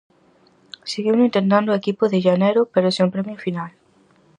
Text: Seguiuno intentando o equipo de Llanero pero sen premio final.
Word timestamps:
Seguiuno 0.91 1.27
intentando 1.29 1.67
o 1.71 1.79
equipo 1.81 2.03
de 2.11 2.17
Llanero 2.23 2.61
pero 2.73 2.93
sen 2.95 3.07
premio 3.13 3.37
final. 3.45 3.71